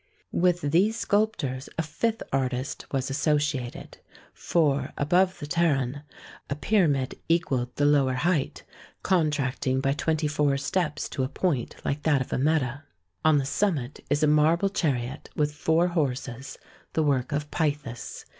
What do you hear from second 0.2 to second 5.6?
With these sculptors a fifth artist was associated. For, above the